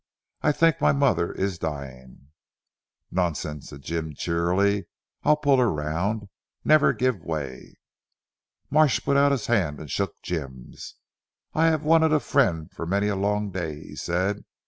I 0.41 0.51
think 0.51 0.81
my 0.81 0.93
mother 0.93 1.31
is 1.31 1.59
dying." 1.59 2.29
"Nonsense," 3.11 3.69
said 3.69 3.81
Dr. 3.81 3.85
Jim 3.87 4.15
cheerily, 4.15 4.87
"I'll 5.21 5.35
pull 5.37 5.57
her 5.59 5.71
round. 5.71 6.27
Never 6.65 6.91
give 6.91 7.21
way." 7.23 7.75
Marsh 8.71 8.99
put 9.05 9.15
out 9.15 9.31
his 9.31 9.45
hand 9.45 9.79
and 9.79 9.91
shook 9.91 10.19
Jim's. 10.23 10.95
"I 11.53 11.67
have 11.67 11.83
wanted 11.83 12.13
a 12.13 12.19
friend 12.19 12.71
for 12.71 12.87
many 12.87 13.09
a 13.09 13.15
long 13.15 13.51
day," 13.51 13.75
he 13.79 13.95
said. 13.95 14.43